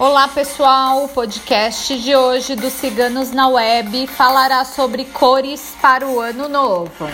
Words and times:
Olá 0.00 0.28
pessoal, 0.28 1.06
o 1.06 1.08
podcast 1.08 1.98
de 1.98 2.14
hoje 2.14 2.54
dos 2.54 2.72
Ciganos 2.72 3.32
na 3.32 3.48
Web 3.48 4.06
falará 4.06 4.64
sobre 4.64 5.04
cores 5.06 5.74
para 5.82 6.06
o 6.06 6.20
ano 6.20 6.48
novo. 6.48 7.08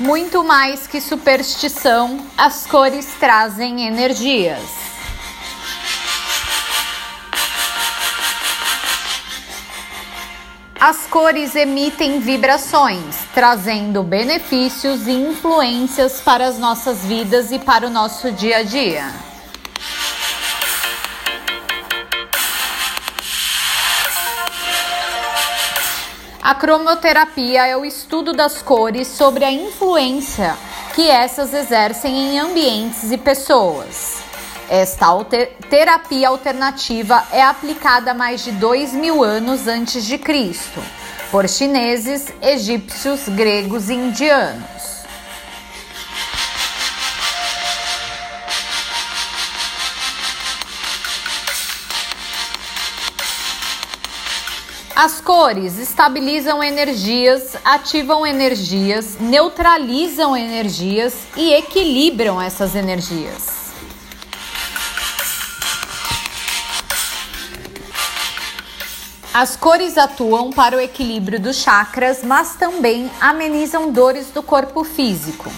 Muito 0.00 0.42
mais 0.42 0.88
que 0.88 1.00
superstição, 1.00 2.18
as 2.36 2.66
cores 2.66 3.14
trazem 3.20 3.86
energias. 3.86 4.91
As 10.84 11.06
cores 11.06 11.54
emitem 11.54 12.18
vibrações, 12.18 13.14
trazendo 13.32 14.02
benefícios 14.02 15.06
e 15.06 15.12
influências 15.12 16.20
para 16.20 16.44
as 16.44 16.58
nossas 16.58 17.04
vidas 17.04 17.52
e 17.52 17.58
para 17.60 17.86
o 17.86 17.88
nosso 17.88 18.32
dia 18.32 18.56
a 18.56 18.62
dia. 18.64 19.04
A 26.42 26.52
cromoterapia 26.56 27.64
é 27.64 27.76
o 27.76 27.84
estudo 27.84 28.32
das 28.32 28.60
cores 28.60 29.06
sobre 29.06 29.44
a 29.44 29.52
influência 29.52 30.56
que 30.96 31.08
essas 31.08 31.54
exercem 31.54 32.12
em 32.12 32.40
ambientes 32.40 33.12
e 33.12 33.16
pessoas. 33.16 34.31
Esta 34.74 35.04
alter 35.04 35.54
terapia 35.68 36.28
alternativa 36.28 37.26
é 37.30 37.42
aplicada 37.42 38.12
há 38.12 38.14
mais 38.14 38.42
de 38.42 38.52
dois 38.52 38.94
mil 38.94 39.22
anos 39.22 39.68
antes 39.68 40.02
de 40.06 40.16
Cristo 40.16 40.80
por 41.30 41.46
chineses, 41.46 42.32
egípcios, 42.40 43.28
gregos 43.28 43.90
e 43.90 43.92
indianos. 43.92 45.04
As 54.96 55.20
cores 55.20 55.78
estabilizam 55.78 56.64
energias, 56.64 57.58
ativam 57.62 58.26
energias, 58.26 59.18
neutralizam 59.20 60.34
energias 60.34 61.12
e 61.36 61.52
equilibram 61.52 62.40
essas 62.40 62.74
energias. 62.74 63.51
As 69.34 69.56
cores 69.56 69.96
atuam 69.96 70.50
para 70.50 70.76
o 70.76 70.80
equilíbrio 70.80 71.40
dos 71.40 71.56
chakras, 71.56 72.22
mas 72.22 72.54
também 72.56 73.10
amenizam 73.18 73.90
dores 73.90 74.26
do 74.26 74.42
corpo 74.42 74.84
físico. 74.84 75.50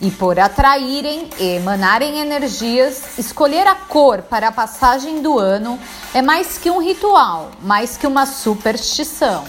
E 0.00 0.12
por 0.12 0.38
atraírem 0.38 1.28
e 1.36 1.56
emanarem 1.56 2.20
energias, 2.20 3.18
escolher 3.18 3.66
a 3.66 3.74
cor 3.74 4.22
para 4.22 4.46
a 4.46 4.52
passagem 4.52 5.22
do 5.22 5.40
ano 5.40 5.76
é 6.14 6.22
mais 6.22 6.56
que 6.56 6.70
um 6.70 6.78
ritual, 6.78 7.50
mais 7.60 7.96
que 7.96 8.06
uma 8.06 8.26
superstição. 8.26 9.44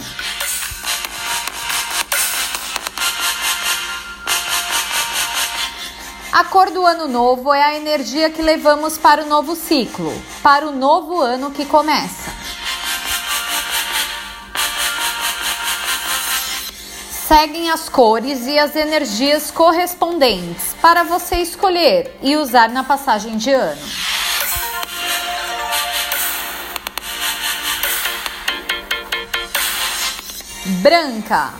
A 6.32 6.42
cor 6.42 6.72
do 6.72 6.84
ano 6.84 7.06
novo 7.06 7.54
é 7.54 7.62
a 7.62 7.76
energia 7.76 8.28
que 8.28 8.42
levamos 8.42 8.98
para 8.98 9.22
o 9.22 9.28
novo 9.28 9.54
ciclo, 9.54 10.12
para 10.42 10.66
o 10.66 10.72
novo 10.72 11.20
ano 11.20 11.52
que 11.52 11.64
começa. 11.64 12.37
Seguem 17.28 17.68
as 17.70 17.90
cores 17.90 18.46
e 18.46 18.58
as 18.58 18.74
energias 18.74 19.50
correspondentes 19.50 20.74
para 20.80 21.02
você 21.02 21.36
escolher 21.36 22.16
e 22.22 22.38
usar 22.38 22.70
na 22.70 22.82
passagem 22.82 23.36
de 23.36 23.50
ano. 23.50 23.82
Branca 30.80 31.52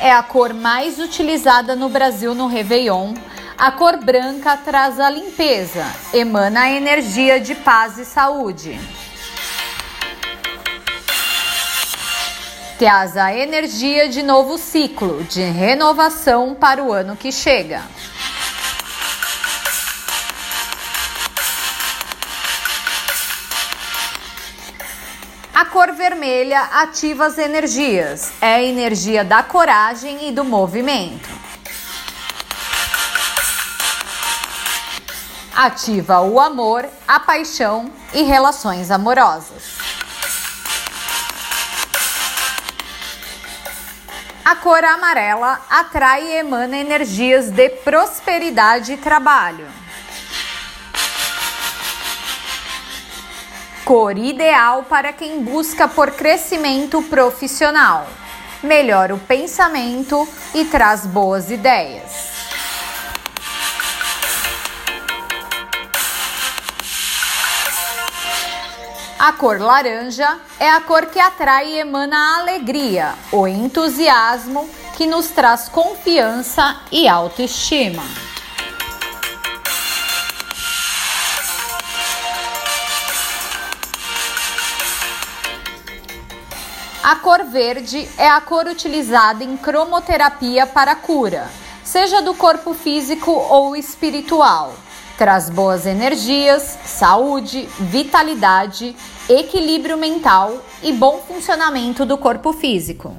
é 0.00 0.12
a 0.12 0.22
cor 0.22 0.54
mais 0.54 1.00
utilizada 1.00 1.74
no 1.74 1.88
Brasil 1.88 2.32
no 2.32 2.46
Réveillon. 2.46 3.14
A 3.58 3.72
cor 3.72 3.96
branca 3.96 4.56
traz 4.58 5.00
a 5.00 5.10
limpeza, 5.10 5.84
emana 6.14 6.62
a 6.62 6.70
energia 6.70 7.40
de 7.40 7.56
paz 7.56 7.98
e 7.98 8.04
saúde. 8.04 8.78
Traz 12.80 13.14
a 13.14 13.36
energia 13.36 14.08
de 14.08 14.22
novo 14.22 14.56
ciclo 14.56 15.22
de 15.24 15.42
renovação 15.42 16.54
para 16.54 16.82
o 16.82 16.90
ano 16.90 17.14
que 17.14 17.30
chega. 17.30 17.82
A 25.54 25.66
cor 25.66 25.92
vermelha 25.92 26.58
ativa 26.72 27.26
as 27.26 27.36
energias, 27.36 28.32
é 28.40 28.54
a 28.54 28.62
energia 28.62 29.22
da 29.22 29.42
coragem 29.42 30.28
e 30.28 30.32
do 30.32 30.42
movimento. 30.42 31.28
Ativa 35.54 36.22
o 36.22 36.40
amor, 36.40 36.88
a 37.06 37.20
paixão 37.20 37.92
e 38.14 38.22
relações 38.22 38.90
amorosas. 38.90 39.79
A 44.50 44.56
cor 44.56 44.82
amarela 44.82 45.60
atrai 45.70 46.24
e 46.24 46.38
emana 46.38 46.76
energias 46.76 47.50
de 47.50 47.68
prosperidade 47.68 48.94
e 48.94 48.96
trabalho. 48.96 49.64
Cor 53.84 54.18
ideal 54.18 54.82
para 54.88 55.12
quem 55.12 55.40
busca 55.40 55.86
por 55.86 56.10
crescimento 56.10 57.00
profissional. 57.04 58.08
Melhora 58.60 59.14
o 59.14 59.20
pensamento 59.20 60.28
e 60.52 60.64
traz 60.64 61.06
boas 61.06 61.48
ideias. 61.48 62.39
A 69.22 69.34
cor 69.34 69.60
laranja 69.60 70.40
é 70.58 70.70
a 70.70 70.80
cor 70.80 71.04
que 71.04 71.20
atrai 71.20 71.74
e 71.74 71.78
emana 71.80 72.16
a 72.16 72.38
alegria, 72.38 73.12
o 73.30 73.46
entusiasmo 73.46 74.66
que 74.96 75.06
nos 75.06 75.28
traz 75.28 75.68
confiança 75.68 76.80
e 76.90 77.06
autoestima. 77.06 78.02
A 87.04 87.16
cor 87.16 87.44
verde 87.44 88.08
é 88.16 88.26
a 88.26 88.40
cor 88.40 88.68
utilizada 88.68 89.44
em 89.44 89.54
cromoterapia 89.54 90.66
para 90.66 90.94
cura, 90.94 91.46
seja 91.84 92.22
do 92.22 92.32
corpo 92.32 92.72
físico 92.72 93.32
ou 93.32 93.76
espiritual. 93.76 94.72
Traz 95.20 95.50
boas 95.50 95.84
energias, 95.84 96.78
saúde, 96.82 97.68
vitalidade, 97.78 98.96
equilíbrio 99.28 99.98
mental 99.98 100.56
e 100.82 100.94
bom 100.94 101.18
funcionamento 101.18 102.06
do 102.06 102.16
corpo 102.16 102.54
físico. 102.54 103.14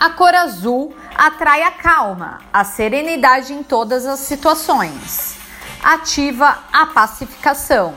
A 0.00 0.10
cor 0.10 0.34
azul 0.34 0.92
atrai 1.14 1.62
a 1.62 1.70
calma, 1.70 2.40
a 2.52 2.64
serenidade 2.64 3.52
em 3.52 3.62
todas 3.62 4.04
as 4.04 4.18
situações. 4.18 5.36
Ativa 5.80 6.64
a 6.72 6.86
pacificação. 6.86 7.94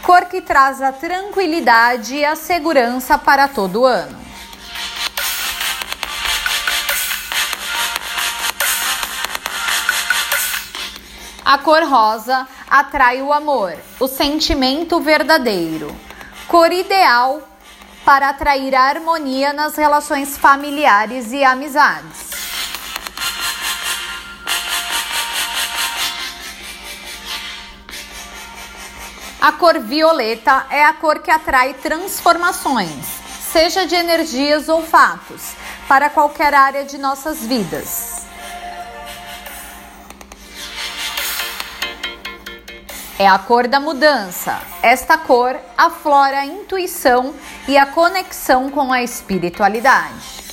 Cor 0.00 0.24
que 0.24 0.40
traz 0.40 0.80
a 0.80 0.92
tranquilidade 0.92 2.16
e 2.16 2.24
a 2.24 2.34
segurança 2.34 3.18
para 3.18 3.48
todo 3.48 3.84
ano. 3.84 4.23
A 11.44 11.58
cor 11.58 11.82
rosa 11.82 12.48
atrai 12.70 13.20
o 13.20 13.30
amor, 13.30 13.76
o 14.00 14.08
sentimento 14.08 14.98
verdadeiro. 14.98 15.94
Cor 16.48 16.72
ideal 16.72 17.42
para 18.02 18.30
atrair 18.30 18.74
a 18.74 18.84
harmonia 18.84 19.52
nas 19.52 19.76
relações 19.76 20.38
familiares 20.38 21.32
e 21.32 21.44
amizades. 21.44 22.30
A 29.38 29.52
cor 29.52 29.78
violeta 29.80 30.66
é 30.70 30.82
a 30.82 30.94
cor 30.94 31.18
que 31.18 31.30
atrai 31.30 31.74
transformações, 31.74 33.04
seja 33.52 33.86
de 33.86 33.94
energias 33.94 34.70
ou 34.70 34.82
fatos, 34.82 35.52
para 35.86 36.08
qualquer 36.08 36.54
área 36.54 36.86
de 36.86 36.96
nossas 36.96 37.40
vidas. 37.40 38.24
É 43.18 43.28
a 43.28 43.38
cor 43.38 43.68
da 43.68 43.78
mudança. 43.78 44.60
Esta 44.82 45.16
cor 45.16 45.56
aflora 45.76 46.38
a 46.38 46.46
intuição 46.46 47.34
e 47.68 47.78
a 47.78 47.86
conexão 47.86 48.70
com 48.70 48.92
a 48.92 49.02
espiritualidade. 49.02 50.44